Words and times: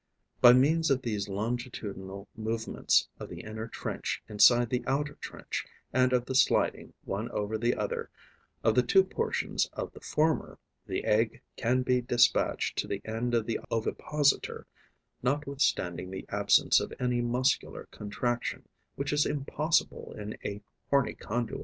By 0.41 0.53
means 0.53 0.89
of 0.89 1.03
these 1.03 1.29
longitudinal 1.29 2.27
movements 2.35 3.07
of 3.19 3.29
the 3.29 3.41
inner 3.41 3.67
trench 3.67 4.23
inside 4.27 4.71
the 4.71 4.83
outer 4.87 5.13
trench 5.21 5.63
and 5.93 6.11
of 6.11 6.25
the 6.25 6.33
sliding, 6.33 6.95
one 7.03 7.29
over 7.29 7.55
the 7.55 7.75
other, 7.75 8.09
of 8.63 8.73
the 8.73 8.81
two 8.81 9.03
portions 9.03 9.67
of 9.73 9.93
the 9.93 9.99
former, 9.99 10.57
the 10.87 11.05
egg 11.05 11.43
can 11.55 11.83
be 11.83 12.01
despatched 12.01 12.79
to 12.79 12.87
the 12.87 13.03
end 13.05 13.35
of 13.35 13.45
the 13.45 13.59
ovipositor 13.71 14.65
notwithstanding 15.21 16.09
the 16.09 16.25
absence 16.29 16.79
of 16.79 16.91
any 16.99 17.21
muscular 17.21 17.87
contraction, 17.91 18.67
which 18.95 19.13
is 19.13 19.27
impossible 19.27 20.13
in 20.17 20.35
a 20.43 20.63
horny 20.89 21.13
conduit. 21.13 21.59